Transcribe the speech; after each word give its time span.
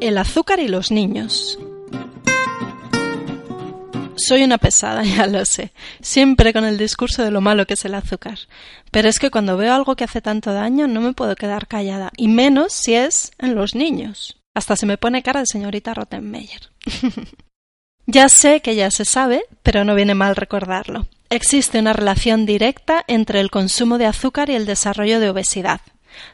El 0.00 0.16
azúcar 0.16 0.60
y 0.60 0.68
los 0.68 0.90
niños. 0.90 1.58
Soy 4.16 4.42
una 4.42 4.56
pesada, 4.56 5.02
ya 5.04 5.26
lo 5.26 5.44
sé, 5.44 5.72
siempre 6.00 6.54
con 6.54 6.64
el 6.64 6.78
discurso 6.78 7.22
de 7.22 7.30
lo 7.30 7.42
malo 7.42 7.66
que 7.66 7.74
es 7.74 7.84
el 7.84 7.94
azúcar. 7.94 8.38
Pero 8.90 9.10
es 9.10 9.18
que 9.18 9.30
cuando 9.30 9.58
veo 9.58 9.74
algo 9.74 9.96
que 9.96 10.04
hace 10.04 10.22
tanto 10.22 10.54
daño 10.54 10.86
no 10.86 11.02
me 11.02 11.12
puedo 11.12 11.36
quedar 11.36 11.66
callada, 11.66 12.12
y 12.16 12.28
menos 12.28 12.72
si 12.72 12.94
es 12.94 13.32
en 13.38 13.54
los 13.54 13.74
niños. 13.74 14.38
Hasta 14.54 14.74
se 14.74 14.86
me 14.86 14.96
pone 14.96 15.22
cara 15.22 15.40
de 15.40 15.46
señorita 15.46 15.92
Rottenmeier. 15.92 16.70
ya 18.06 18.30
sé 18.30 18.60
que 18.62 18.74
ya 18.74 18.90
se 18.90 19.04
sabe, 19.04 19.44
pero 19.62 19.84
no 19.84 19.94
viene 19.94 20.14
mal 20.14 20.34
recordarlo. 20.34 21.08
Existe 21.28 21.78
una 21.78 21.92
relación 21.92 22.46
directa 22.46 23.04
entre 23.06 23.40
el 23.40 23.50
consumo 23.50 23.98
de 23.98 24.06
azúcar 24.06 24.48
y 24.48 24.54
el 24.54 24.64
desarrollo 24.64 25.20
de 25.20 25.28
obesidad 25.28 25.82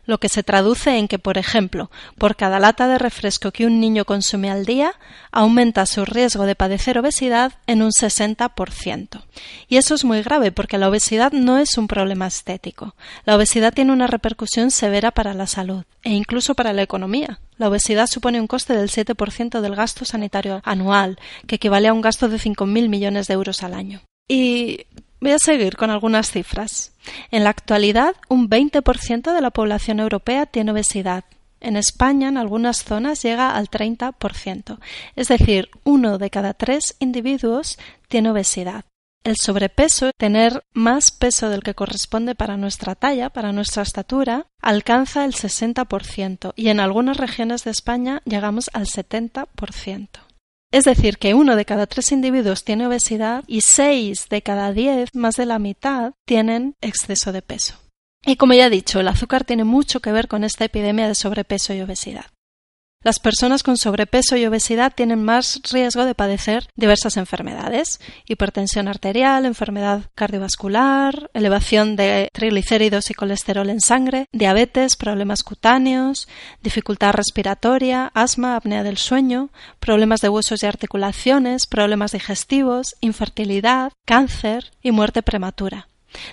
lo 0.04 0.18
que 0.18 0.28
se 0.28 0.42
traduce 0.42 0.96
en 0.98 1.08
que, 1.08 1.18
por 1.18 1.38
ejemplo, 1.38 1.90
por 2.18 2.36
cada 2.36 2.58
lata 2.58 2.88
de 2.88 2.98
refresco 2.98 3.52
que 3.52 3.66
un 3.66 3.80
niño 3.80 4.04
consume 4.04 4.50
al 4.50 4.64
día, 4.64 4.94
aumenta 5.32 5.86
su 5.86 6.04
riesgo 6.04 6.44
de 6.46 6.54
padecer 6.54 6.98
obesidad 6.98 7.52
en 7.66 7.82
un 7.82 7.90
60%. 7.90 9.22
Y 9.68 9.76
eso 9.76 9.94
es 9.94 10.04
muy 10.04 10.22
grave 10.22 10.52
porque 10.52 10.78
la 10.78 10.88
obesidad 10.88 11.32
no 11.32 11.58
es 11.58 11.76
un 11.78 11.88
problema 11.88 12.26
estético. 12.26 12.94
La 13.24 13.36
obesidad 13.36 13.72
tiene 13.72 13.92
una 13.92 14.06
repercusión 14.06 14.70
severa 14.70 15.10
para 15.10 15.34
la 15.34 15.46
salud 15.46 15.84
e 16.02 16.10
incluso 16.10 16.54
para 16.54 16.72
la 16.72 16.82
economía. 16.82 17.40
La 17.58 17.68
obesidad 17.68 18.06
supone 18.06 18.40
un 18.40 18.46
coste 18.46 18.74
del 18.74 18.90
7% 18.90 19.60
del 19.60 19.74
gasto 19.74 20.04
sanitario 20.04 20.60
anual, 20.64 21.18
que 21.46 21.56
equivale 21.56 21.88
a 21.88 21.92
un 21.92 22.02
gasto 22.02 22.28
de 22.28 22.36
5.000 22.36 22.88
millones 22.88 23.26
de 23.26 23.34
euros 23.34 23.62
al 23.62 23.74
año. 23.74 24.02
Y 24.28 24.86
Voy 25.20 25.32
a 25.32 25.38
seguir 25.38 25.76
con 25.76 25.90
algunas 25.90 26.30
cifras. 26.30 26.92
En 27.30 27.44
la 27.44 27.50
actualidad, 27.50 28.14
un 28.28 28.50
20% 28.50 29.34
de 29.34 29.40
la 29.40 29.50
población 29.50 30.00
europea 30.00 30.46
tiene 30.46 30.72
obesidad. 30.72 31.24
En 31.60 31.76
España, 31.76 32.28
en 32.28 32.36
algunas 32.36 32.84
zonas, 32.84 33.22
llega 33.22 33.56
al 33.56 33.68
30%. 33.68 34.78
Es 35.16 35.28
decir, 35.28 35.70
uno 35.84 36.18
de 36.18 36.30
cada 36.30 36.52
tres 36.52 36.96
individuos 36.98 37.78
tiene 38.08 38.30
obesidad. 38.30 38.84
El 39.24 39.36
sobrepeso, 39.36 40.10
tener 40.16 40.62
más 40.72 41.10
peso 41.10 41.48
del 41.48 41.64
que 41.64 41.74
corresponde 41.74 42.36
para 42.36 42.56
nuestra 42.56 42.94
talla, 42.94 43.30
para 43.30 43.50
nuestra 43.50 43.82
estatura, 43.82 44.46
alcanza 44.62 45.24
el 45.24 45.32
60% 45.32 46.52
y 46.54 46.68
en 46.68 46.78
algunas 46.78 47.16
regiones 47.16 47.64
de 47.64 47.72
España 47.72 48.22
llegamos 48.24 48.70
al 48.72 48.86
70%. 48.86 50.25
Es 50.72 50.84
decir, 50.84 51.18
que 51.18 51.34
uno 51.34 51.56
de 51.56 51.64
cada 51.64 51.86
tres 51.86 52.12
individuos 52.12 52.64
tiene 52.64 52.86
obesidad 52.86 53.44
y 53.46 53.60
seis 53.60 54.28
de 54.28 54.42
cada 54.42 54.72
diez, 54.72 55.14
más 55.14 55.36
de 55.36 55.46
la 55.46 55.58
mitad, 55.58 56.12
tienen 56.24 56.74
exceso 56.80 57.32
de 57.32 57.42
peso. 57.42 57.74
Y 58.24 58.36
como 58.36 58.54
ya 58.54 58.66
he 58.66 58.70
dicho, 58.70 58.98
el 58.98 59.08
azúcar 59.08 59.44
tiene 59.44 59.64
mucho 59.64 60.00
que 60.00 60.12
ver 60.12 60.26
con 60.26 60.42
esta 60.42 60.64
epidemia 60.64 61.06
de 61.06 61.14
sobrepeso 61.14 61.72
y 61.72 61.80
obesidad. 61.80 62.26
Las 63.06 63.20
personas 63.20 63.62
con 63.62 63.76
sobrepeso 63.76 64.36
y 64.36 64.46
obesidad 64.46 64.92
tienen 64.92 65.22
más 65.22 65.60
riesgo 65.70 66.04
de 66.04 66.16
padecer 66.16 66.66
diversas 66.74 67.16
enfermedades, 67.16 68.00
hipertensión 68.26 68.88
arterial, 68.88 69.46
enfermedad 69.46 70.10
cardiovascular, 70.16 71.30
elevación 71.32 71.94
de 71.94 72.30
triglicéridos 72.32 73.08
y 73.12 73.14
colesterol 73.14 73.70
en 73.70 73.80
sangre, 73.80 74.26
diabetes, 74.32 74.96
problemas 74.96 75.44
cutáneos, 75.44 76.26
dificultad 76.64 77.12
respiratoria, 77.12 78.10
asma, 78.12 78.56
apnea 78.56 78.82
del 78.82 78.98
sueño, 78.98 79.50
problemas 79.78 80.20
de 80.20 80.28
huesos 80.28 80.64
y 80.64 80.66
articulaciones, 80.66 81.68
problemas 81.68 82.10
digestivos, 82.10 82.96
infertilidad, 83.00 83.92
cáncer 84.04 84.72
y 84.82 84.90
muerte 84.90 85.22
prematura 85.22 85.86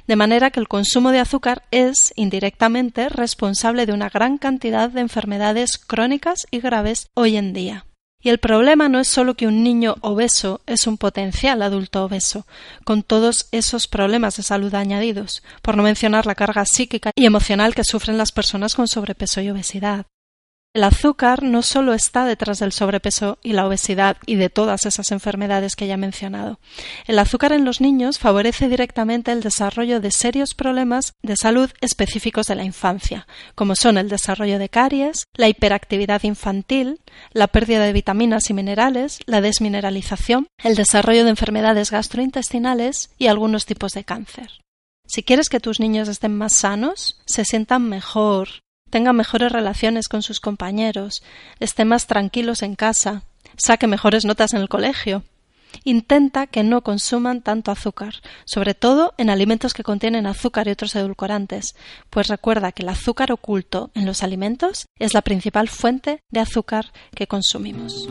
de 0.08 0.16
manera 0.16 0.52
que 0.52 0.60
el 0.60 0.68
consumo 0.68 1.12
de 1.12 1.20
azúcar 1.20 1.64
es, 1.72 2.14
indirectamente, 2.16 3.10
responsable 3.10 3.86
de 3.86 3.94
una 3.94 4.10
gran 4.10 4.38
cantidad 4.38 4.90
de 4.90 5.02
enfermedades 5.02 5.78
crónicas 5.78 6.48
y 6.52 6.60
graves 6.60 7.10
hoy 7.14 7.38
en 7.38 7.54
día. 7.54 7.86
Y 8.24 8.30
el 8.30 8.38
problema 8.38 8.88
no 8.88 9.02
es 9.02 9.10
solo 9.10 9.36
que 9.36 9.48
un 9.48 9.64
niño 9.64 9.96
obeso 10.00 10.62
es 10.66 10.88
un 10.88 10.98
potencial 10.98 11.62
adulto 11.62 12.06
obeso, 12.06 12.48
con 12.86 13.04
todos 13.04 13.50
esos 13.52 13.88
problemas 13.88 14.38
de 14.38 14.44
salud 14.44 14.74
añadidos, 14.74 15.44
por 15.62 15.76
no 15.76 15.84
mencionar 15.84 16.26
la 16.26 16.36
carga 16.36 16.66
psíquica 16.66 17.12
y 17.16 17.26
emocional 17.26 17.76
que 17.76 17.84
sufren 17.84 18.18
las 18.18 18.32
personas 18.32 18.76
con 18.76 18.88
sobrepeso 18.88 19.42
y 19.42 19.50
obesidad. 19.50 20.06
El 20.76 20.86
azúcar 20.86 21.44
no 21.44 21.62
solo 21.62 21.94
está 21.94 22.26
detrás 22.26 22.58
del 22.58 22.72
sobrepeso 22.72 23.38
y 23.44 23.54
la 23.54 23.68
obesidad 23.68 24.18
y 24.26 24.38
de 24.38 24.50
todas 24.50 24.88
esas 24.88 25.12
enfermedades 25.12 25.76
que 25.76 25.86
ya 25.86 25.94
he 25.94 25.98
mencionado. 25.98 26.60
El 27.06 27.20
azúcar 27.20 27.54
en 27.54 27.64
los 27.64 27.80
niños 27.80 28.18
favorece 28.18 28.70
directamente 28.70 29.32
el 29.32 29.42
desarrollo 29.42 30.00
de 30.00 30.10
serios 30.10 30.56
problemas 30.56 31.14
de 31.22 31.38
salud 31.38 31.70
específicos 31.80 32.48
de 32.48 32.56
la 32.56 32.64
infancia, 32.64 33.28
como 33.54 33.76
son 33.76 34.00
el 34.00 34.10
desarrollo 34.10 34.58
de 34.58 34.70
caries, 34.70 35.26
la 35.36 35.48
hiperactividad 35.48 36.24
infantil, 36.24 37.02
la 37.34 37.50
pérdida 37.50 37.86
de 37.86 37.94
vitaminas 37.94 38.50
y 38.50 38.56
minerales, 38.56 39.20
la 39.28 39.42
desmineralización, 39.42 40.48
el 40.64 40.74
desarrollo 40.74 41.24
de 41.24 41.30
enfermedades 41.30 41.92
gastrointestinales 41.92 43.12
y 43.20 43.28
algunos 43.28 43.68
tipos 43.68 43.92
de 43.92 44.06
cáncer. 44.06 44.50
Si 45.06 45.22
quieres 45.22 45.50
que 45.50 45.60
tus 45.60 45.80
niños 45.80 46.08
estén 46.08 46.36
más 46.36 46.56
sanos, 46.56 47.22
se 47.28 47.46
sientan 47.46 47.88
mejor, 47.88 48.64
tenga 48.94 49.12
mejores 49.12 49.52
relaciones 49.52 50.08
con 50.08 50.22
sus 50.22 50.40
compañeros, 50.40 51.24
esté 51.60 51.84
más 51.84 52.06
tranquilos 52.06 52.62
en 52.62 52.76
casa, 52.76 53.24
saque 53.58 53.88
mejores 53.88 54.24
notas 54.24 54.54
en 54.54 54.62
el 54.62 54.70
colegio. 54.70 55.24
Intenta 55.84 56.46
que 56.46 56.62
no 56.62 56.84
consuman 56.84 57.42
tanto 57.42 57.72
azúcar, 57.72 58.14
sobre 58.46 58.76
todo 58.76 59.16
en 59.18 59.32
alimentos 59.32 59.74
que 59.74 59.82
contienen 59.82 60.28
azúcar 60.28 60.68
y 60.68 60.72
otros 60.72 60.96
edulcorantes, 60.96 61.76
pues 62.12 62.28
recuerda 62.28 62.72
que 62.72 62.84
el 62.84 62.90
azúcar 62.90 63.32
oculto 63.32 63.90
en 63.96 64.06
los 64.06 64.22
alimentos 64.22 64.86
es 65.00 65.16
la 65.16 65.24
principal 65.24 65.70
fuente 65.70 66.20
de 66.30 66.42
azúcar 66.42 66.94
que 67.16 67.26
consumimos. 67.26 68.08